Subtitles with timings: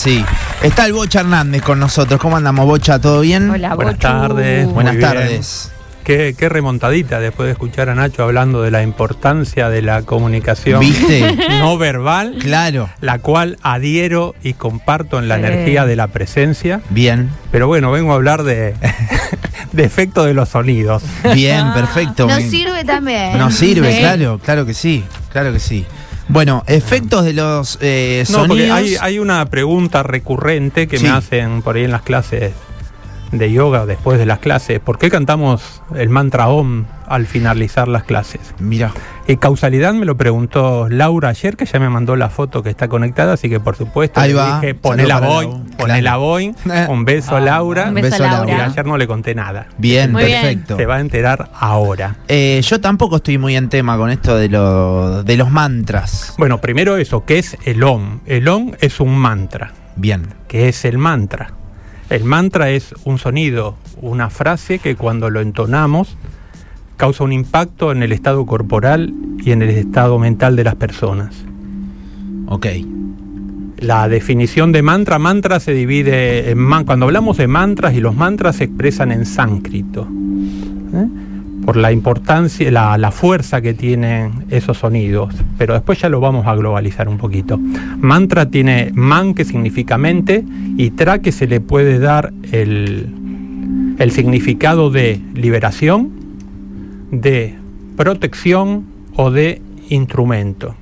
[0.00, 0.24] Sí,
[0.62, 2.18] está el Bocha Hernández con nosotros.
[2.18, 2.98] ¿Cómo andamos, Bocha?
[2.98, 3.50] ¿Todo bien?
[3.50, 4.00] Hola, Buenas Bochu.
[4.00, 4.64] tardes.
[4.64, 5.08] Muy Buenas bien.
[5.10, 5.72] tardes.
[6.04, 10.80] Qué, qué remontadita después de escuchar a Nacho hablando de la importancia de la comunicación
[10.80, 11.36] ¿Viste?
[11.60, 12.88] no verbal, claro.
[13.02, 15.42] la cual adhiero y comparto en la Sí.
[15.44, 16.80] energía de la presencia.
[16.88, 18.74] Bien, Pero bueno, vengo a hablar de,
[19.72, 21.02] de efecto de los sonidos.
[21.34, 22.26] bien, perfecto.
[22.26, 23.36] Nos sirve también.
[23.36, 23.98] Nos sirve, Sí.
[23.98, 25.84] claro, claro que sí, claro que sí.
[26.32, 31.04] Bueno, efectos de los eh, No, porque hay, hay una pregunta recurrente que Sí.
[31.04, 32.52] me hacen por ahí en las clases
[33.32, 34.80] de yoga, después de las clases.
[34.80, 38.40] ¿Por qué cantamos el mantra OM al finalizar las clases?
[38.58, 38.92] Mira,
[39.28, 42.88] Y causalidad me lo preguntó Laura ayer, que ya me mandó la foto que está
[42.88, 44.60] conectada, así que por supuesto Ahí le va.
[44.60, 46.16] dije, ponela Boy, ponela.
[46.16, 46.52] Boy,
[46.88, 47.86] un beso a Laura.
[47.88, 48.48] Un beso, Beso, a Laura.
[48.48, 48.72] Y Laura.
[48.72, 49.66] ayer no le conté nada.
[49.78, 50.40] bien, Muy bien.
[50.40, 50.76] perfecto.
[50.76, 52.16] Se va a enterar ahora.
[52.26, 56.34] Eh, yo tampoco estoy muy en tema con esto de, lo- de los mantras.
[56.36, 58.20] Bueno, primero eso, ¿qué es el OM?
[58.26, 59.72] El OM es un mantra.
[59.94, 61.52] Bien, ¿Qué es el mantra?
[62.10, 66.16] El mantra es un sonido, una frase que cuando lo entonamos
[66.96, 71.34] causa un impacto en el estado corporal y en el estado mental de las personas.
[72.46, 72.66] ok.
[73.78, 78.14] La definición de mantra, mantra se divide en man- cuando hablamos de mantras y los
[78.14, 80.06] mantras se expresan en sánscrito.
[80.92, 81.06] ¿eh?
[81.64, 85.34] Por la importancia, la, la fuerza que tienen esos sonidos.
[85.58, 87.58] Pero después ya lo vamos a globalizar un poquito.
[87.58, 90.44] Mantra tiene man que significa mente
[90.76, 96.10] y tra que se le puede dar el, el significado de liberación,
[97.10, 97.56] de
[97.96, 100.74] protección o de instrumento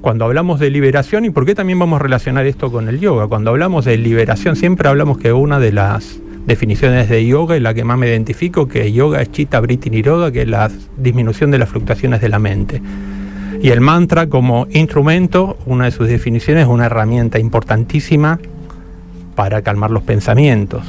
[0.00, 3.26] cuando hablamos de liberación y por qué también vamos a relacionar esto con el yoga.
[3.26, 7.74] Cuando hablamos de liberación siempre hablamos que una de las definiciones de yoga y la
[7.74, 11.58] que más me identifico que yoga es chitta vritti niroda, que es la disminución de
[11.58, 12.80] las fluctuaciones de la mente.
[13.60, 18.40] Y el mantra como instrumento, una de sus definiciones es una herramienta importantísima
[19.34, 20.84] para calmar los pensamientos.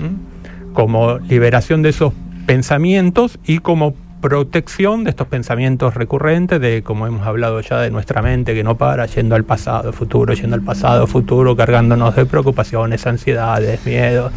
[0.00, 0.72] ¿Mm?
[0.74, 2.12] Como liberación de esos
[2.46, 8.22] pensamientos y como protección de estos pensamientos recurrentes, de como hemos hablado ya de nuestra
[8.22, 13.06] mente que no para, yendo al pasado, futuro, yendo al pasado, futuro, cargándonos de preocupaciones,
[13.08, 14.32] ansiedades, miedos.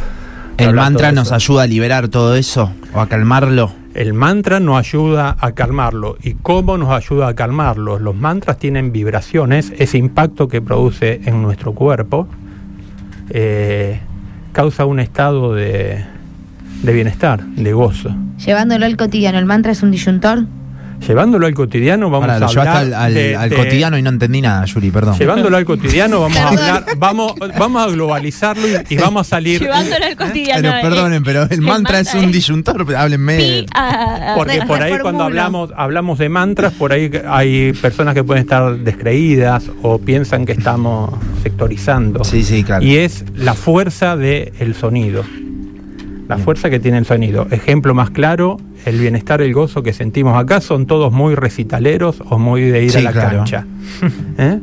[0.57, 3.72] ¿El mantra nos ayuda a liberar todo eso o a calmarlo?
[3.94, 6.18] El mantra nos ayuda a calmarlo.
[6.22, 8.00] ¿Y cómo nos ayuda a calmarlo?
[8.00, 12.28] Los mantras tienen vibraciones, ese impacto que produce en nuestro cuerpo
[13.29, 14.00] eh,
[14.51, 16.06] causa un estado de,
[16.84, 18.16] de bienestar, de gozo.
[18.44, 20.46] Llevándolo al cotidiano, el mantra es un disyuntor.
[21.06, 24.02] Llevándolo al cotidiano vamos Ahora, lo a hablar al, al- de- al de- cotidiano y
[24.02, 25.18] no entendí nada, Yuri, perdón.
[25.18, 29.62] Llevándolo al cotidiano vamos a hablar, vamos, vamos a globalizarlo y, y vamos a salir.
[29.62, 30.62] Llevándolo al cotidiano.
[30.62, 33.66] Pero perdonen, pero el mantra es un disyuntor, háblenme.
[33.74, 38.41] A- Porque por ahí cuando hablamos, hablamos de mantras, por ahí hay personas que pueden
[38.44, 41.12] estar descreídas o piensan que estamos
[41.44, 42.24] sectorizando.
[42.24, 42.84] Sí, sí, claro.
[42.84, 45.24] Y es la fuerza del sonido.
[46.28, 47.48] La fuerza que tiene el sonido.
[47.52, 52.38] Ejemplo más claro, el bienestar, el gozo que sentimos acá son todos muy recitaleros o
[52.38, 53.38] muy de ir Sí, a la claro.
[53.38, 53.66] cancha.
[54.38, 54.60] ¿Eh?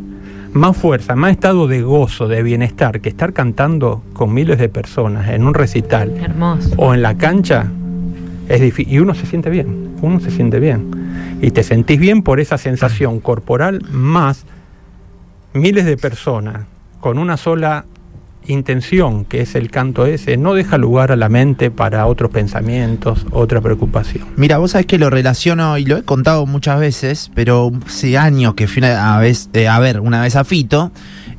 [0.53, 5.31] Más fuerza, más estado de gozo, de bienestar, que estar cantando con miles de personas
[5.31, 6.75] en un recital Hermoso.
[6.77, 7.67] o en la cancha
[8.49, 10.91] es difícil y uno se siente bien, uno se siente bien
[11.43, 14.45] y te sentís bien por esa sensación corporal más
[15.55, 16.67] miles de personas
[17.01, 17.85] con una sola
[18.47, 23.27] intención que es el canto ese no deja lugar a la mente para otros pensamientos,
[23.31, 24.27] otra preocupación.
[24.37, 28.55] Mira, vos sabés que lo relaciono y lo he contado muchas veces, pero hace años
[28.55, 30.93] que fui una vez, eh, a ver una vez a Fito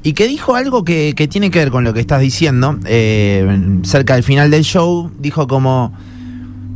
[0.04, 2.78] y que dijo algo que, que tiene que ver con lo que estás diciendo.
[2.86, 5.94] eh, cerca del final del show, dijo como: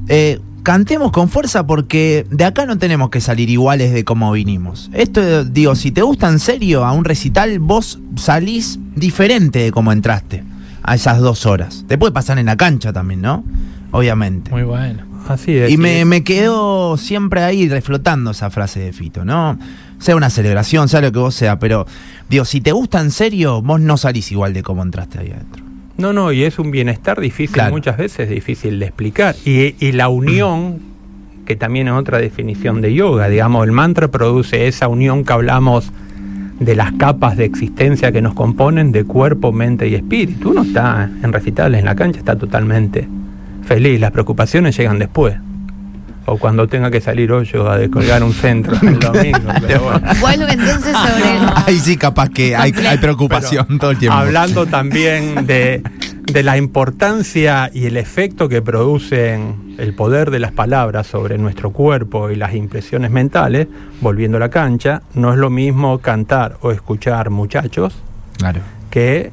[0.08, 0.40] eh,
[0.70, 4.92] Cantemos con fuerza porque de acá no tenemos que salir iguales de como vinimos.
[4.94, 9.92] Esto, digo, si te gusta en serio a un recital, vos salís diferente de como
[9.92, 10.44] entraste
[10.84, 11.86] a esas dos horas.
[11.88, 13.44] Te puede pasar en la cancha también, ¿no?
[13.90, 14.52] Obviamente.
[14.52, 15.06] Muy bueno.
[15.28, 15.72] Así es.
[15.72, 19.58] Y me, me quedo siempre ahí reflotando esa frase de Fito, ¿no?
[19.98, 21.88] Sea una celebración, sea lo que vos sea, pero
[22.30, 25.69] digo, si te gusta en serio, vos no salís igual de como entraste ahí adentro.
[26.00, 27.72] No, no, y es un bienestar difícil, Claro.
[27.72, 29.36] muchas veces difícil de explicar.
[29.46, 30.80] Y, y la unión,
[31.46, 35.92] que también es otra definición de yoga, digamos, el mantra produce esa unión que hablamos
[36.60, 40.52] de las capas de existencia que nos componen de cuerpo, mente y espíritu.
[40.52, 43.08] Uno está en recitales, en la cancha, está totalmente
[43.66, 45.36] feliz, las preocupaciones llegan después.
[46.32, 49.52] O cuando tenga que salir hoy yo a descolgar un centro el domingo.
[49.68, 50.02] pero bueno.
[50.22, 51.44] Vuelvo entonces sobre el...
[51.66, 54.18] Ahí sí, capaz que hay, hay preocupación Pero todo el tiempo.
[54.18, 55.82] Hablando también de,
[56.32, 61.72] de la importancia y el efecto que producen el poder de las palabras sobre nuestro
[61.72, 63.68] cuerpo y las impresiones mentales,
[64.02, 67.96] volviendo a la cancha, no es lo mismo cantar o escuchar muchachos
[68.38, 68.62] Claro.
[68.90, 69.32] que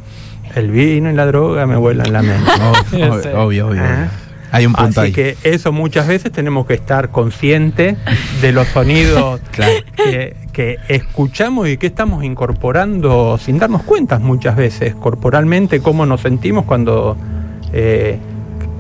[0.55, 2.51] el vino y la droga me vuelan la mente.
[2.93, 3.83] Obvio, obvio, obvio, obvio.
[3.85, 4.09] Ah.
[4.53, 5.13] Hay un punto Así ahí.
[5.13, 7.97] que eso muchas veces tenemos que estar conscientes
[8.41, 9.73] de los sonidos Claro.
[9.97, 16.21] que, que escuchamos y que estamos incorporando sin darnos cuenta muchas veces corporalmente, cómo nos
[16.23, 17.17] sentimos cuando
[17.73, 18.19] eh,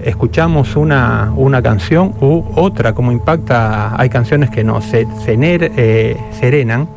[0.04, 4.00] escuchamos una, una canción u otra, cómo impacta.
[4.00, 6.88] Hay canciones que nos se- sener- eh, serenan.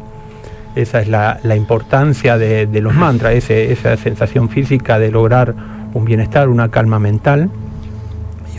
[0.75, 5.55] Esa es la, la importancia de, de los mantras, ese- esa sensación física de lograr
[5.93, 7.49] un bienestar, una calma mental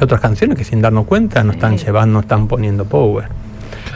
[0.01, 3.29] y otras canciones que sin darnos cuenta nos están llevando, nos están poniendo power.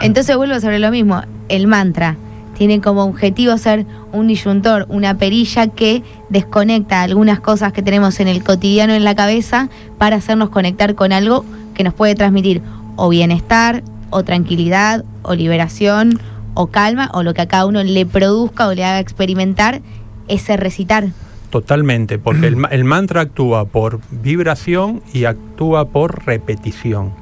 [0.01, 1.23] Entonces vuelvo sobre lo mismo.
[1.49, 2.17] El mantra
[2.57, 8.29] tiene como objetivo ser un disyuntor, una perilla que desconecta algunas cosas que tenemos en
[8.29, 9.69] el cotidiano en la cabeza
[9.99, 12.63] para hacernos conectar con algo que nos puede transmitir
[12.97, 16.21] o bienestar, o tranquilidad, o liberación,
[16.55, 19.81] o calma, o lo que a cada uno le produzca o le haga experimentar
[20.29, 21.09] ese recitar.
[21.55, 27.13] Totalmente, porque el, el mantra actúa por vibración y actúa por repetición.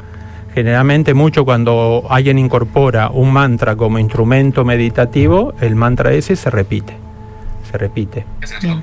[0.55, 6.97] Generalmente mucho cuando alguien incorpora un mantra como instrumento meditativo, el mantra ese se repite,
[7.71, 8.25] se repite.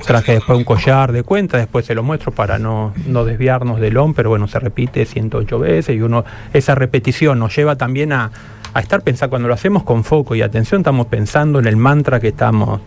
[0.05, 3.97] Traje después un collar de cuenta, después se lo muestro para no, no desviarnos del
[3.97, 8.29] OM, pero bueno, se repite 108 veces y uno, esa repetición nos lleva también a
[8.75, 12.27] estar pensando, cuando lo hacemos con foco y atención, estamos pensando en el mantra que
[12.27, 12.81] estamos,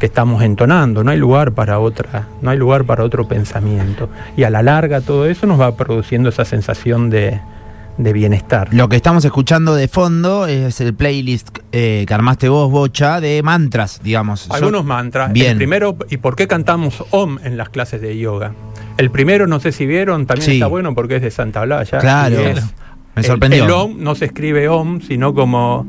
[0.00, 4.08] que estamos entonando, no hay lugar para otra, no hay lugar para otro pensamiento.
[4.36, 7.38] Y a la larga todo eso nos va produciendo esa sensación de,
[7.98, 8.68] de bienestar.
[8.72, 13.42] Lo que estamos escuchando de fondo es el playlist eh, que armaste vos, Bocha, de
[13.42, 14.48] mantras, digamos.
[14.48, 15.32] Yo- Algunos mantras.
[15.32, 15.52] Bien.
[15.52, 18.52] El primero, ¿y por qué cantamos OM en las clases de yoga?
[18.96, 20.52] El primero, no sé si vieron, también Sí.
[20.54, 21.98] está bueno porque es de Santa Blaya.
[21.98, 22.38] Claro.
[22.40, 22.64] es-
[23.14, 23.64] Me el- sorprendió.
[23.64, 25.86] El, OM no se escribe OM, sino como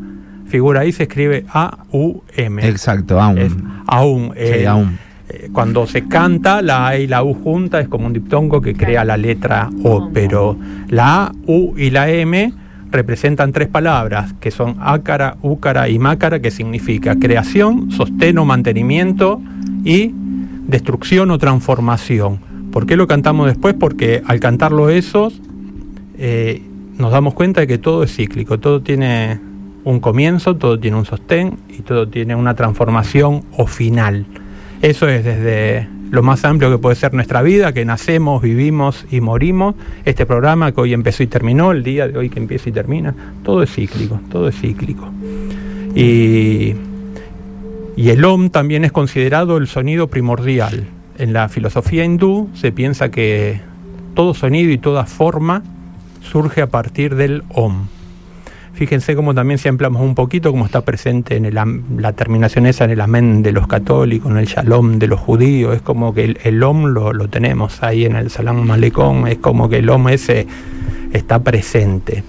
[0.52, 2.68] figura ahí, se escribe A-U-M.
[2.68, 3.38] Exacto, aún.
[3.40, 3.54] Es
[3.88, 4.32] aún.
[4.36, 4.98] Sí, eh, aún.
[5.30, 8.74] eh, Cuando se canta, la A y la U junta es como un diptongo que
[8.76, 10.58] crea la letra O, pero
[10.90, 12.54] la A, U y la M
[12.92, 19.42] representan tres palabras que son ácara, úcara y mácara, que significa creación, sostén o mantenimiento
[19.86, 20.14] y
[20.68, 22.40] destrucción o transformación.
[22.74, 23.74] ¿Por qué lo cantamos después?
[23.74, 25.42] Porque al cantarlo esos,
[26.18, 26.62] eh,
[26.98, 29.40] nos damos cuenta de que todo es cíclico, todo tiene
[29.84, 34.26] un comienzo, todo tiene un sostén y todo tiene una transformación o final.
[34.82, 39.22] Eso es desde lo más amplio que puede ser nuestra vida, que nacemos, vivimos y
[39.22, 39.76] morimos.
[40.04, 43.16] Este programa que hoy empezó y terminó, el día de hoy que empieza y termina,
[43.44, 45.10] todo es cíclico, todo es cíclico.
[45.96, 46.74] Y,
[47.96, 50.86] y el OM también es considerado el sonido primordial.
[51.18, 53.62] En la filosofía hindú se piensa que
[54.14, 55.64] todo sonido y toda forma
[56.22, 57.88] surge a partir del OM.
[58.74, 62.92] Fíjense cómo también si ampliamos un poquito, cómo está presente en la terminación esa en
[62.92, 66.40] el amén de los católicos, en el shalom de los judíos, es como que el,
[66.44, 70.08] el om lo, lo tenemos ahí en el salam malecón, es como que el om
[70.10, 70.48] ese
[71.14, 72.24] está presente.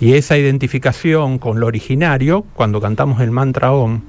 [0.00, 4.00] Y esa identificación con lo originario, cuando cantamos el mantra om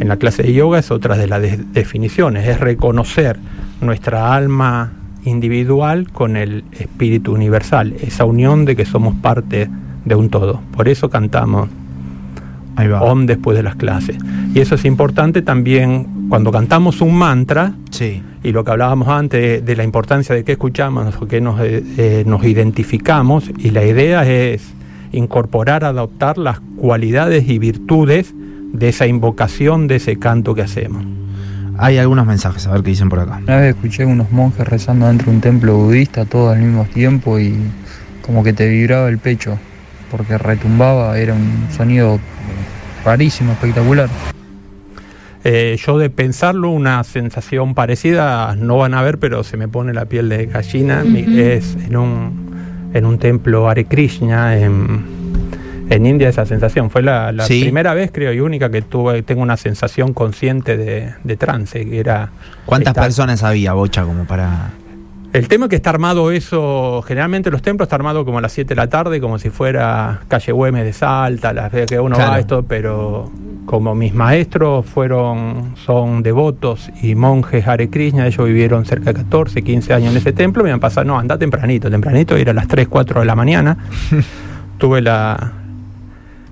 [0.00, 3.38] en la clase de yoga, es otra de las de- definiciones, es reconocer
[3.80, 4.92] nuestra alma
[5.24, 9.68] individual con el espíritu universal, esa unión de que somos parte
[10.04, 10.60] de un todo.
[10.76, 11.68] Por eso cantamos
[12.76, 13.02] Ahí va.
[13.02, 14.16] Om después de las clases.
[14.52, 18.20] Y eso es importante también cuando cantamos un mantra, Sí.
[18.42, 21.60] y lo que hablábamos antes de, de la importancia de qué escuchamos, o qué nos,
[21.60, 24.72] eh, eh, nos identificamos, y la idea es
[25.12, 28.34] incorporar, adoptar las cualidades y virtudes
[28.72, 31.04] de esa invocación, de ese canto que hacemos.
[31.78, 33.38] Hay algunos mensajes, a ver qué dicen por acá.
[33.42, 37.38] Una vez escuché unos monjes rezando dentro de un templo budista todo al mismo tiempo
[37.38, 37.54] y
[38.22, 39.58] como que te vibraba el pecho
[40.16, 42.20] porque retumbaba, era un sonido
[43.04, 44.08] rarísimo, espectacular.
[45.42, 49.92] Eh, yo de pensarlo, una sensación parecida, no van a ver, pero se me pone
[49.92, 51.02] la piel de gallina,
[51.36, 55.04] es en un, en un templo Hare Krishna en,
[55.90, 56.90] en India esa sensación.
[56.90, 57.60] Fue la, la Sí.
[57.60, 61.98] primera vez, creo, y única que tuve, tengo una sensación consciente de, de trance, que
[61.98, 62.30] era...
[62.64, 64.70] ¿Cuántas estar- personas había, Bocha, como para...?
[65.34, 68.52] El tema es que está armado eso, generalmente los templos está armado como a las
[68.52, 72.14] 7 de la tarde, como si fuera calle Güemes de Salta, las veces que uno
[72.14, 72.30] Claro.
[72.30, 73.32] va a esto, pero
[73.66, 79.62] como mis maestros fueron, son devotos y monjes Hare Krishna, ellos vivieron cerca de 14,
[79.62, 82.68] 15 años en ese templo, me han pasado, no, anda tempranito, tempranito, ir a las
[82.68, 83.76] 3, 4 de la mañana.
[84.78, 85.52] Tuve la,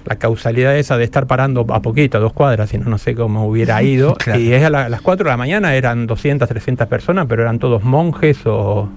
[0.04, 3.14] la causalidad esa de estar parando a poquito, a dos cuadras, si no, no sé
[3.14, 4.14] cómo hubiera ido.
[4.14, 4.40] Claro.
[4.40, 7.58] Y es a, la- las 4 de la mañana eran 200, 300 personas, pero eran
[7.58, 8.88] todos monjes o,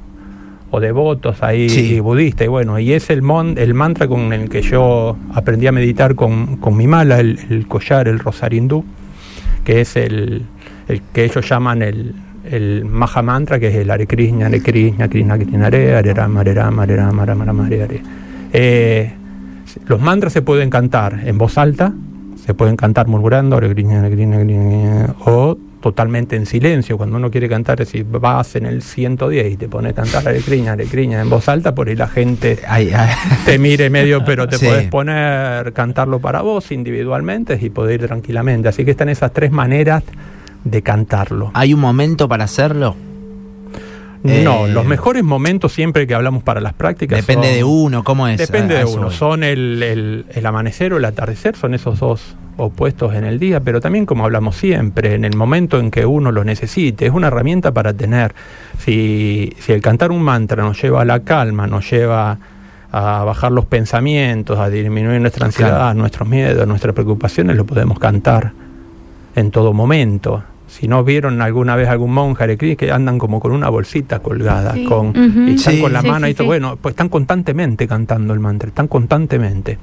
[0.71, 1.93] o devotos ahí Sí.
[1.95, 2.45] y budistas.
[2.45, 6.15] Y bueno, y es el, mon, el mantra con el que yo aprendí a meditar
[6.15, 8.83] con, con mi mala, el, el collar, el rosario hindú,
[9.63, 10.43] que es el,
[10.87, 12.13] el que ellos llaman el,
[12.51, 16.39] el Maha Mantra, que es el Hare Krishna, Hare Krishna, Krishna Krishna Hare, Hare Rama,
[16.41, 18.01] Hare Rama, Hare Rama, Hare Rama, Hare Hare.
[18.53, 19.13] Eh,
[19.85, 21.93] los mantras se pueden cantar en voz alta,
[22.45, 23.59] se pueden cantar murmurando,
[25.25, 26.97] o totalmente en silencio.
[26.97, 30.27] Cuando uno quiere cantar, es decir, vas en el 110 y te pones a cantar
[30.27, 33.09] Hare Krishna en voz alta, por ahí la gente Ay, ay.
[33.45, 34.65] te mire medio, pero te Sí.
[34.65, 38.67] puedes poner, cantarlo para vos individualmente y poder ir tranquilamente.
[38.69, 40.03] Así que están esas tres maneras
[40.63, 41.51] de cantarlo.
[41.53, 42.95] ¿Hay un momento para hacerlo?
[44.43, 48.03] No, eh, los mejores momentos siempre que hablamos para las prácticas Depende son- de uno,
[48.03, 48.37] ¿cómo es?
[48.37, 49.11] Depende A- a de uno.
[49.11, 53.59] Son el, el- el amanecer o el atardecer, son esos dos opuestos en el día,
[53.59, 57.27] pero también como hablamos siempre, en el momento en que uno lo necesite, es una
[57.27, 58.33] herramienta para tener.
[58.79, 62.37] Si, si el cantar un mantra nos lleva a la calma, nos lleva
[62.91, 65.93] a bajar los pensamientos, a disminuir nuestra ansiedad, Claro.
[65.99, 68.53] nuestros miedos, nuestras preocupaciones, lo podemos cantar
[69.35, 70.41] en todo momento.
[70.67, 74.19] Si no vieron alguna vez algún monje Hare Krishna, que andan como con una bolsita
[74.19, 74.85] colgada, Sí.
[74.85, 75.13] con,
[75.47, 75.81] y están Sí.
[75.81, 76.43] con la Sí, mano sí, y todo.
[76.43, 76.47] sí.
[76.47, 79.77] Bueno, pues están constantemente cantando el mantra, están constantemente.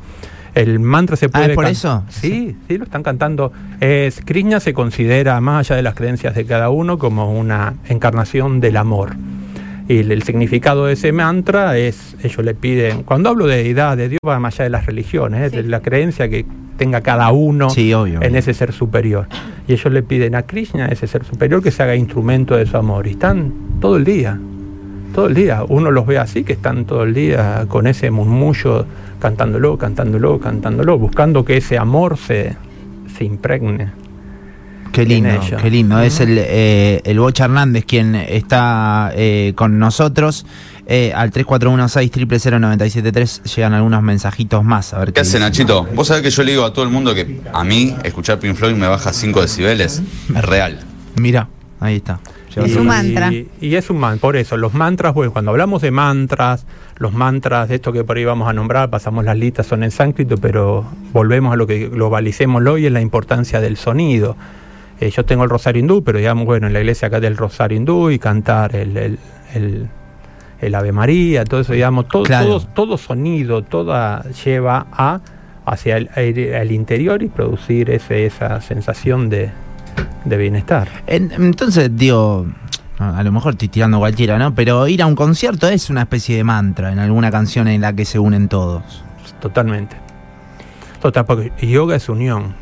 [0.55, 2.05] El mantra se Ah, puede ¿es por eso?
[2.11, 3.53] Sí, sí, lo están cantando.
[3.81, 8.61] Es, Krishna se considera, más allá de las creencias de cada uno, como una encarnación
[8.61, 9.15] del amor.
[9.89, 13.97] Y el, el significado de ese mantra es, ellos le piden, cuando hablo de deidad,
[13.97, 15.57] de Dios, va más allá de las religiones, ¿eh?
[15.57, 16.45] de la creencia que
[16.83, 18.21] tenga cada uno Sí, obvio.
[18.21, 19.29] en ese ser superior.
[19.69, 22.77] Y ellos le piden a Krishna, ese ser superior, que se haga instrumento de su
[22.77, 23.07] amor.
[23.07, 24.37] Y están todo el día,
[25.15, 25.63] todo el día.
[25.69, 28.85] Uno los ve así, que están todo el día con ese murmullo,
[29.21, 32.57] cantándolo, cantándolo, cantándolo, buscando que ese amor se,
[33.17, 33.93] se impregne.
[34.91, 35.31] Qué lindo,
[35.63, 36.01] qué lindo.
[36.01, 40.45] Es el, eh, el Bocha Hernández quien está eh, con nosotros.
[40.87, 44.93] Eh, al 341-600-973 llegan algunos mensajitos más.
[44.95, 45.43] A ver ¿Qué hace dicen.
[45.43, 45.85] Nachito?
[45.95, 48.55] Vos sabés que yo le digo a todo el mundo que a mí escuchar Pink
[48.57, 50.03] Floyd me baja 5 decibeles.
[50.35, 50.81] Es real.
[51.17, 51.49] Mira,
[51.81, 52.21] ahí está.
[52.55, 53.33] Lleva Es su- un mantra.
[53.33, 57.13] Y, y es un mantra, por eso, los mantras, bueno, cuando hablamos de mantras, los
[57.13, 60.37] mantras de esto que por ahí vamos a nombrar, pasamos las listas, son en sánscrito,
[60.37, 64.37] pero volvemos a lo que globalicémoslo y es la importancia del sonido.
[65.01, 67.79] Eh, yo tengo el rosario hindú, pero digamos, bueno, en la iglesia acá del rosario
[67.79, 69.19] hindú y cantar el, el,
[69.55, 69.89] el-
[70.63, 72.47] el Ave María, todo eso, digamos, todo, Claro.
[72.47, 75.21] todo, todo sonido, toda lleva a
[75.65, 79.51] hacia el, interior y producir ese, esa sensación de,
[80.25, 80.89] de bienestar.
[81.07, 82.47] En- entonces, digo,
[82.99, 84.55] a a lo mejor estoy tirando cualquiera, ¿no?
[84.55, 87.93] Pero ir a un concierto es una especie de mantra en alguna canción en la
[87.93, 89.05] que se unen todos.
[89.41, 89.97] Totalmente.
[91.01, 92.55] Total, porque yoga es unión.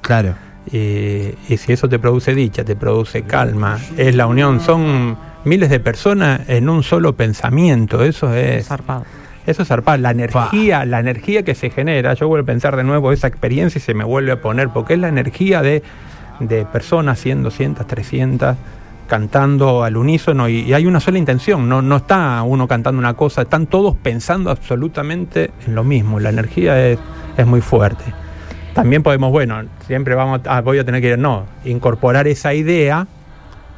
[0.00, 0.34] Claro.
[0.72, 4.60] Y, y si eso te produce dicha, te produce calma, es la unión.
[4.60, 8.02] Son miles de personas en un solo pensamiento.
[8.02, 8.66] Eso es.
[8.66, 9.04] Zarpado.
[9.46, 10.00] Eso es zarpar.
[10.00, 12.14] La energía, la energía que se genera.
[12.14, 14.94] Yo vuelvo a pensar de nuevo esa experiencia y se me vuelve a poner, porque
[14.94, 15.82] es la energía de,
[16.40, 18.56] de personas, 100, 200, 300,
[19.06, 21.68] cantando al unísono y, y hay una sola intención.
[21.68, 26.20] No, no está uno cantando una cosa, están todos pensando absolutamente en lo mismo.
[26.20, 26.98] La energía es,
[27.36, 28.04] es muy fuerte.
[28.72, 33.06] También podemos, bueno, siempre vamos, a, voy a tener que, no, incorporar esa idea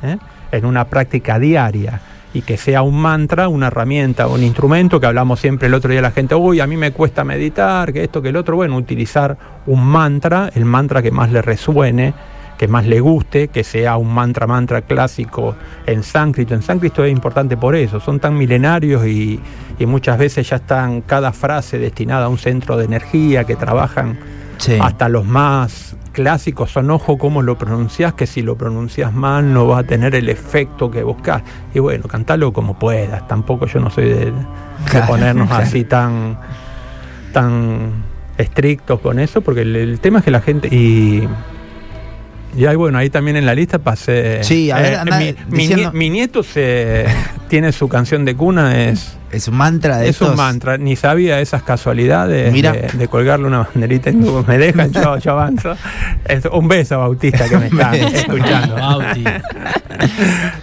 [0.02, 0.16] ¿eh?
[0.52, 2.00] En una práctica diaria
[2.34, 6.02] y que sea un mantra, una herramienta, un instrumento que hablamos siempre el otro día
[6.02, 9.38] la gente, uy, a mí me cuesta meditar, que esto, que el otro, bueno, utilizar
[9.66, 12.12] un mantra, el mantra que más le resuene,
[12.58, 16.54] que más le guste, que sea un mantra, mantra clásico en sánscrito.
[16.54, 19.40] En sánscrito es importante por eso, son tan milenarios y,
[19.78, 24.18] y muchas veces ya están cada frase destinada a un centro de energía que trabajan
[24.58, 24.78] Sí.
[24.80, 29.66] hasta los más clásicos son ojo cómo lo pronuncias, que si lo pronuncias mal no
[29.66, 31.42] va a tener el efecto que buscas.
[31.74, 33.28] Y bueno, cantalo como puedas.
[33.28, 34.32] Tampoco yo no soy de, de
[34.90, 35.64] Claro, ponernos claro.
[35.64, 36.38] así tan,
[37.34, 37.90] tan
[38.38, 40.68] estrictos con eso, porque el, el tema es que la gente.
[40.74, 41.28] Y,
[42.56, 44.42] y ahí, bueno, ahí también en la lista pasé.
[44.42, 45.20] Sí, a ver, anda
[45.50, 47.04] mi, mi nieto se
[47.48, 49.18] tiene su canción de cuna, es.
[49.36, 52.72] Es un mantra de Es un mantra, ni sabía esas casualidades Mira.
[52.72, 54.44] de, de colgarle una banderita en Google.
[54.46, 55.74] Me dejan, yo, yo avanzo.
[56.26, 58.74] Es- un beso a Bautista que me está escuchando.
[58.74, 59.24] Bauti.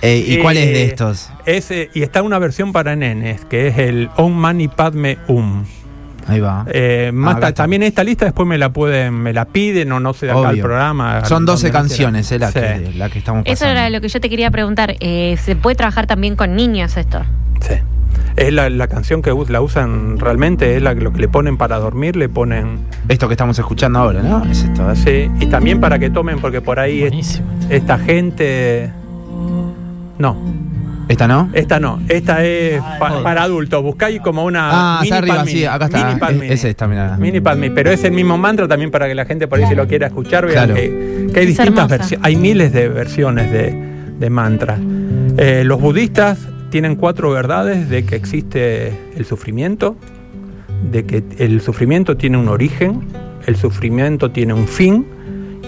[0.01, 1.29] Eh, ¿Y cuál es de Eh, estos?
[1.45, 5.63] Ese, y está una versión para nenes, que es el Om Mani Padme Um.
[6.27, 6.65] Ahí va.
[6.71, 7.53] Eh, más Ah, está.
[7.53, 10.41] también esta lista después me la pueden, me la piden o no sé de acá
[10.41, 10.63] al Obvio.
[10.63, 11.25] programa.
[11.25, 13.71] Son 12 donde no canciones, eh, la, que, la que estamos Eso pasando.
[13.71, 14.95] era lo que yo te quería preguntar.
[14.99, 17.23] Eh, ¿Se puede trabajar también con niños esto?
[17.61, 17.75] Sí.
[18.35, 21.55] Es la, la canción que us- la usan realmente, es la, lo que le ponen
[21.57, 24.43] para dormir, le ponen Esto que estamos escuchando ahora, ¿no?
[24.45, 24.91] Es esto.
[24.91, 24.95] ¿eh?
[24.95, 28.91] Sí, y también para que tomen, porque por ahí es- esta gente.
[30.17, 30.37] No,
[31.09, 31.49] ¿Esta no?
[31.53, 31.99] esta no.
[32.07, 33.83] Esta es pa- para adultos.
[33.83, 34.69] Buscáis como una.
[34.71, 36.05] Ah, mini está arriba, sí, acá está.
[36.07, 36.45] mini Padme.
[36.47, 37.17] Es, es esta, mirá.
[37.17, 39.75] Mini Padme, pero es el mismo mantra también para que la gente por ahí si
[39.75, 40.75] lo quiera escuchar vean Claro.
[40.75, 43.75] que, que hay Es distintas versiones, hay miles de versiones de,
[44.19, 44.77] de mantra.
[45.37, 46.39] Eh, los budistas
[46.73, 49.95] tienen cuatro verdades de que existe el sufrimiento,
[50.89, 53.09] de que el sufrimiento tiene un origen,
[53.45, 55.05] el sufrimiento tiene un fin,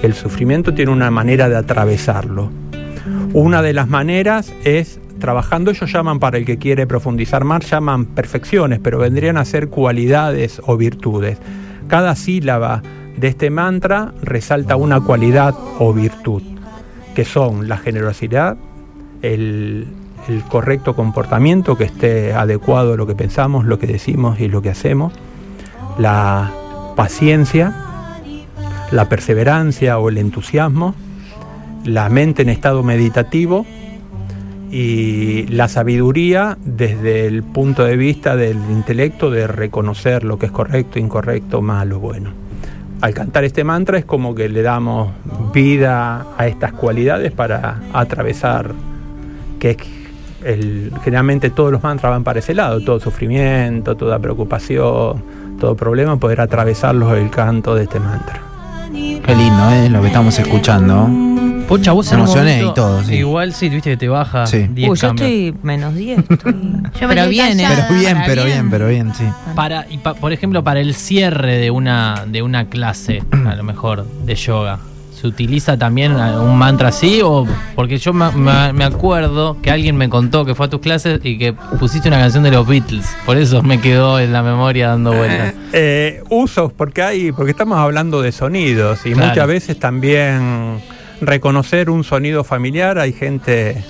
[0.01, 2.49] el sufrimiento tiene una manera de atravesarlo.
[3.33, 8.07] Una de las maneras es trabajando, ellos llaman, para el que quiere profundizar más, llaman
[8.07, 11.37] perfecciones, pero vendrían a ser cualidades o virtudes.
[11.87, 12.81] Cada sílaba
[13.15, 16.41] de este mantra resalta una cualidad o virtud,
[17.13, 18.57] que son la generosidad,
[19.21, 19.85] el,
[20.27, 24.61] el correcto comportamiento que esté adecuado a lo que pensamos, lo que decimos y lo
[24.61, 25.13] que hacemos,
[25.97, 26.51] la
[26.95, 27.73] paciencia,
[28.91, 30.95] la perseverancia o el entusiasmo,
[31.83, 33.65] la mente en estado meditativo
[34.71, 40.51] y la sabiduría desde el punto de vista del intelecto de reconocer lo que es
[40.51, 42.31] correcto, incorrecto, malo, bueno.
[43.01, 45.11] Al cantar este mantra es como que le damos
[45.53, 48.71] vida a estas cualidades para atravesar,
[49.59, 49.77] que es
[50.45, 55.23] el, generalmente todos los mantras van para ese lado, todo sufrimiento, toda preocupación,
[55.59, 58.41] todo problema, poder atravesarlos el canto de este mantra.
[58.93, 59.89] Qué lindo, ¿eh?
[59.89, 61.09] Lo que estamos escuchando.
[61.67, 63.15] Pocha, vos Me emocioné momento- y todo, sí.
[63.15, 64.67] Igual sí, viste que te baja Sí.
[64.69, 65.27] 10 Uy, yo cambios.
[65.29, 66.19] estoy menos 10.
[66.29, 66.53] estoy-
[67.01, 67.65] Yo pero bien, ¿eh?
[67.67, 68.69] Pero bien, pero bien, bien.
[68.69, 69.23] pero bien, sí.
[69.55, 73.63] Para, y pa- por ejemplo, para el cierre de una, de una clase, a lo
[73.63, 74.77] mejor, de yoga,
[75.19, 77.21] ¿se utiliza también un mantra así?
[77.23, 77.45] o
[77.75, 78.29] Porque yo me,
[78.73, 82.19] me- acuerdo que alguien me contó que fue a tus clases y que pusiste una
[82.19, 83.05] canción de los Beatles.
[83.25, 85.53] Por eso me quedó en la memoria dando vueltas.
[85.77, 89.27] Eh, usos, porque hay, porque estamos hablando de sonidos y Claro.
[89.29, 90.79] muchas veces también
[91.19, 93.83] reconocer un sonido familiar, hay gente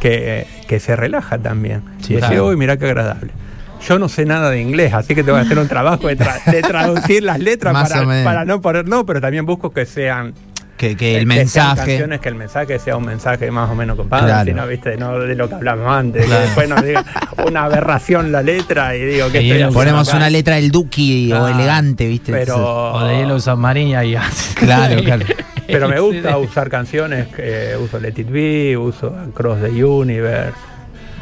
[0.00, 1.82] que, que se relaja también.
[2.00, 3.30] Sí, y decir, uy, mira qué agradable.
[3.88, 6.42] Yo no sé nada de inglés, así que tengo que hacer un trabajo de, tra-
[6.50, 7.72] de traducir las letras
[8.24, 10.32] para, no poner, no, pero también busco que sean
[10.76, 11.76] Que, que el que sean mensaje.
[11.92, 14.44] canciones, que el mensaje sea un mensaje más o menos compadre, Claro.
[14.46, 16.40] si no, viste, no de lo que hablamos antes, Claro.
[16.40, 17.04] que después nos diga
[17.46, 20.16] una aberración la letra y digo que Y estoy él haciendo Ponemos acá?
[20.16, 22.32] una letra del Duki o elegante, ¿viste?
[22.32, 24.16] pero O de Yellow Submarine y
[24.54, 25.24] Claro, claro.
[25.66, 30.52] Pero me gusta usar canciones, que uso Let It Be, uso Across the Universe.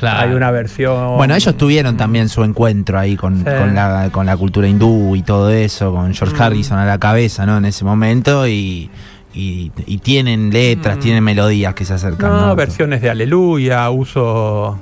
[0.03, 0.29] Claro.
[0.31, 1.17] Hay una versión.
[1.17, 3.45] Bueno, ellos tuvieron también su encuentro ahí con, Sí.
[3.45, 6.43] con, la, con la cultura hindú y todo eso, con George Mm.
[6.43, 7.59] Harrison a la cabeza, ¿no?
[7.59, 8.91] En ese momento y,
[9.33, 11.01] y, y tienen letras, Mm.
[11.01, 12.31] tienen melodías que se acercan.
[12.31, 12.57] No, ¿no?
[12.57, 14.77] versiones de Aleluya, uso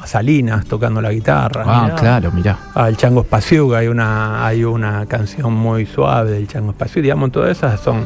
[0.00, 1.62] a Salinas tocando la guitarra.
[1.64, 1.94] Ah, Mirá.
[1.94, 2.58] claro, mirá.
[2.74, 7.56] Al Chango Espaciuga hay una, hay una canción muy suave del Chango Espaciuga, digamos, todas
[7.56, 8.04] esas son.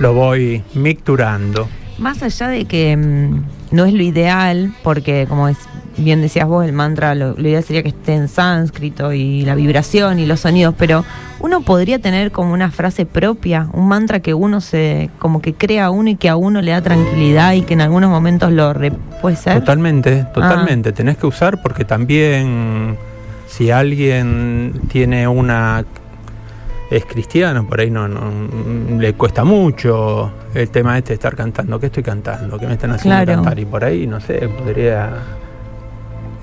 [0.00, 1.68] Lo voy micturando.
[1.98, 5.56] Más allá de que mm, no es lo ideal, porque como es,
[5.96, 9.54] bien decías vos, el mantra, lo, lo ideal sería que esté en sánscrito y la
[9.54, 11.04] vibración y los sonidos, pero
[11.40, 15.90] uno podría tener como una frase propia, un mantra que uno se, como que crea
[15.90, 18.92] uno y que a uno le da tranquilidad y que en algunos momentos lo re-
[19.22, 19.60] puede ser.
[19.60, 20.88] Totalmente, totalmente.
[20.88, 20.92] Ah.
[20.94, 22.96] Tenés que usar porque también
[23.46, 25.84] si alguien tiene una
[26.90, 31.80] es cristiano, por ahí no, no- le cuesta mucho el tema este de estar cantando.
[31.80, 32.58] ¿Qué estoy cantando?
[32.58, 33.42] ¿Qué me están haciendo Claro.
[33.42, 33.58] cantar?
[33.58, 35.10] Y por ahí, no sé, podría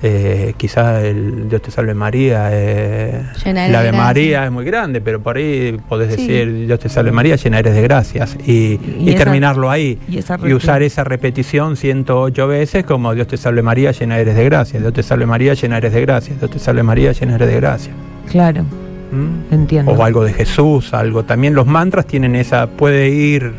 [0.04, 3.92] eh, quizás el Dios te salve María, eh, la Ave.
[3.92, 6.26] María es muy grande, pero por ahí podés Sí.
[6.26, 10.00] decir Dios te salve María, llena eres de gracias y, Y y esa- terminarlo ahí
[10.08, 14.44] y y usar esa repetición 108 veces como Dios te salve María, llena eres de
[14.44, 17.48] gracia, Dios te salve María, llena eres de gracia, Dios te salve María, llena eres
[17.48, 17.92] de gracia.
[18.28, 18.64] Claro,
[19.12, 19.52] ¿Mm?
[19.54, 19.92] entiendo.
[19.92, 21.24] O algo de Jesús, algo.
[21.24, 23.52] También los mantras tienen esa, puede ir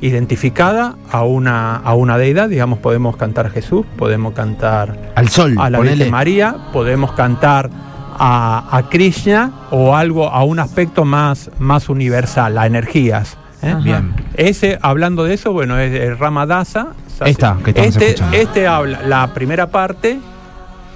[0.00, 5.70] identificada a una, a una deidad, digamos, podemos cantar Jesús, podemos cantar Al sol, a
[5.70, 5.96] la ponele.
[5.96, 7.70] Virgen María, podemos cantar
[8.18, 13.38] a, a Krishna o algo, a un aspecto más, más universal, a energías.
[13.62, 13.74] ¿eh?
[13.82, 14.14] Bien.
[14.34, 16.88] Ese, hablando de eso, bueno, es el Ramadasa.
[17.24, 18.36] Esta, que estamos este, escuchando.
[18.36, 20.18] este habla, la primera parte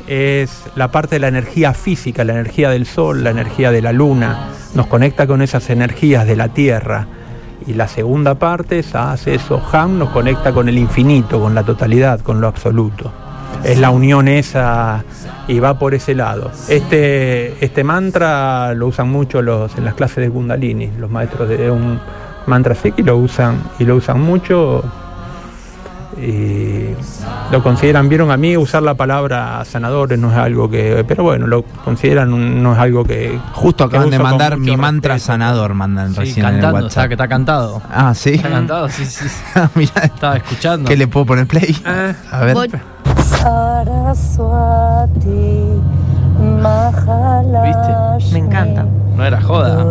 [0.06, 3.92] es la parte de la energía física, la energía del sol, la energía de la
[3.92, 7.06] luna, nos conecta con esas energías de la tierra.
[7.66, 12.40] Y la segunda parte, hace Soham, nos conecta con el infinito, con la totalidad, con
[12.40, 13.12] lo absoluto.
[13.64, 15.04] Es la unión esa
[15.48, 16.50] y va por ese lado.
[16.68, 21.70] Este, este mantra lo usan mucho los, en las clases de Kundalini, los maestros de
[21.70, 21.98] un
[22.46, 24.82] mantra Sikh lo usan y lo usan mucho
[27.50, 31.46] lo consideran, vieron a mí usar la palabra sanadores no es algo que, pero bueno,
[31.46, 35.32] lo consideran no es algo que Justo que acaban de mandar mi mantra respeto.
[35.32, 37.08] sanador, mandan Sí, recién en el cantando, o sea, WhatsApp.
[37.08, 37.82] que está cantado.
[37.90, 38.34] Ah, sí.
[38.34, 39.26] Está cantado, sí, sí.
[39.74, 40.88] Mirá, Estaba escuchando.
[40.88, 41.76] ¿Qué le puedo poner play?
[41.84, 42.54] Ah, A ver.
[46.98, 48.84] Mahalashmi Me encanta.
[49.16, 49.84] No era joda.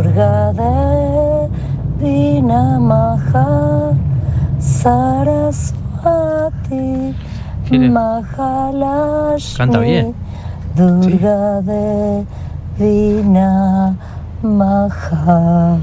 [4.59, 6.36] Saraswati
[6.69, 7.15] Mahati
[7.69, 10.13] ¿Qué le- Mahalashmi Canta bien.
[10.75, 11.61] Durga
[12.77, 13.95] Devina
[14.43, 15.77] Maha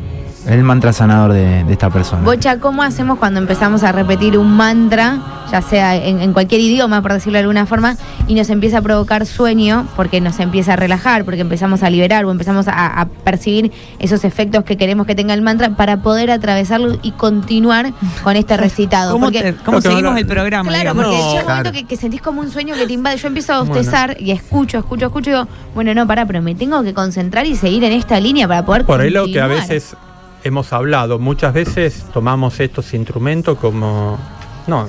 [0.46, 2.22] El mantra sanador de, de esta persona.
[2.22, 5.18] Bocha, ¿cómo hacemos cuando empezamos a repetir un mantra,
[5.50, 7.96] ya sea en, en cualquier idioma, por decirlo de alguna forma,
[8.28, 12.26] y nos empieza a provocar sueño porque nos empieza a relajar, porque empezamos a liberar
[12.26, 16.30] o empezamos a, a percibir esos efectos que queremos que tenga el mantra para poder
[16.30, 19.12] atravesarlo y continuar con este recitado?
[19.12, 20.68] ¿Cómo, Porque- te- cómo Lo que seguimos el programa?
[20.68, 21.04] Claro, digamos?
[21.06, 21.72] porque No, llega un momento claro.
[21.72, 23.16] que, que sentís como un sueño que te invade.
[23.16, 26.54] Yo empiezo a bostezar y escucho, escucho, escucho y digo, bueno, no, pará, pero me
[26.54, 29.44] tengo que concentrar y seguir en esta línea para poder Por ahí lo que a
[29.48, 29.68] continuar.
[29.68, 29.96] veces
[30.44, 34.18] hemos hablado, muchas veces tomamos estos instrumentos como,
[34.66, 34.88] no,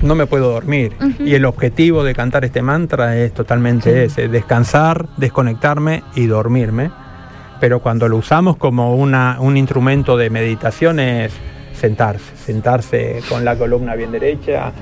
[0.00, 0.94] no me puedo dormir.
[1.18, 6.90] Y el objetivo de cantar este mantra es totalmente ese, descansar, desconectarme y dormirme.
[7.60, 11.32] Pero cuando lo usamos como una, un instrumento de meditación es
[11.74, 14.72] sentarse, sentarse con la columna bien derecha,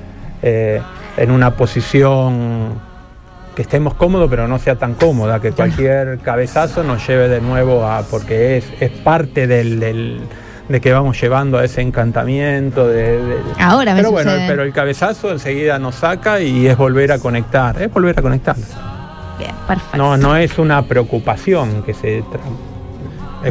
[0.43, 0.81] eh,
[1.17, 2.81] en una posición
[3.57, 7.85] que estemos cómodos, pero no sea tan cómoda, que cualquier cabezazo nos lleve de nuevo
[7.85, 10.21] a, porque es, es parte del, del-
[10.69, 12.87] de que vamos llevando a ese encantamiento.
[12.87, 14.49] De, de- Ahora pero bueno, sucede.
[14.49, 18.57] pero el cabezazo enseguida nos saca y es volver a conectar, es volver a conectar.
[19.39, 19.97] Bien, perfecto.
[19.97, 22.23] No, no es una preocupación que se...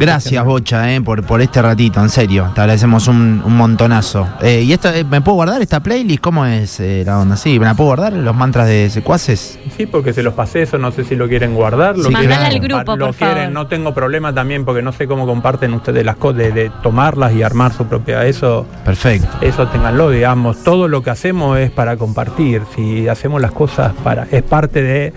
[0.00, 2.50] Gracias, Bocha, eh, por, por este ratito, en serio.
[2.54, 4.28] Te agradecemos un, un montonazo.
[4.42, 6.20] Eh, ¿Y esto, eh, me puedo guardar esta playlist?
[6.20, 7.36] ¿Cómo es eh, la onda?
[7.36, 7.58] ¿Sí?
[7.58, 8.12] ¿Me la puedo guardar?
[8.12, 9.58] ¿Los mantras de secuaces?
[9.76, 11.96] Sí, porque se los pasé eso, no sé si lo quieren guardar.
[11.96, 13.52] Lo Sí, quieren al grupo, lo por quieren, favor.
[13.52, 17.32] no tengo problema también porque no sé cómo comparten ustedes las cosas, de, de tomarlas
[17.34, 18.24] y armar su propia.
[18.26, 19.28] Eso, Perfecto.
[19.40, 20.62] eso ténganlo, digamos.
[20.64, 22.62] Todo lo que hacemos es para compartir.
[22.74, 24.24] Si hacemos las cosas para.
[24.30, 25.12] es parte de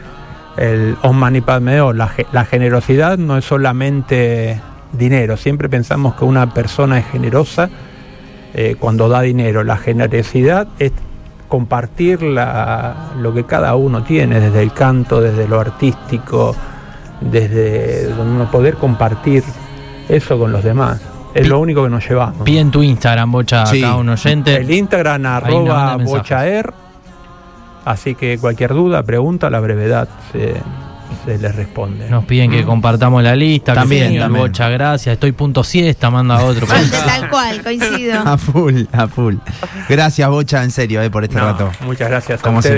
[0.57, 1.95] el Om Mani Padme Hum.
[1.95, 4.59] La, la generosidad no es solamente
[4.93, 5.37] dinero.
[5.37, 7.69] Siempre pensamos que una persona es generosa
[8.53, 9.63] eh, cuando da dinero.
[9.63, 10.91] La generosidad es
[11.47, 16.55] compartir la- lo que cada uno tiene, desde el canto, desde lo artístico,
[17.21, 18.09] desde
[18.51, 19.43] poder compartir
[20.07, 21.01] eso con los demás.
[21.33, 22.41] Es Pi- lo único que nos llevamos.
[22.43, 23.83] Piden tu Instagram, Bocha, Sí.
[23.83, 24.55] acá un oyente.
[24.55, 26.73] El Instagram arroba bochaer.
[27.85, 30.55] Así que cualquier duda, pregunta, la brevedad se,
[31.25, 32.09] se les responde.
[32.09, 33.73] Nos piden que compartamos la lista.
[33.73, 34.45] que También, sí, también.
[34.47, 35.13] Bocha, gracias.
[35.13, 36.67] Estoy punto siesta, manda otro.
[37.05, 38.19] Tal cual, coincido.
[38.19, 39.35] A full, a full.
[39.87, 41.71] Gracias, Bocha, en serio, eh, por este No, rato.
[41.85, 42.75] muchas gracias a Como ustedes.